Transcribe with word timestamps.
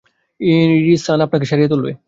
ইয়েরি-সান 0.39 1.19
আপনাকে 1.21 1.45
সারিয়ে 1.45 1.69
তুলবে। 1.69 1.91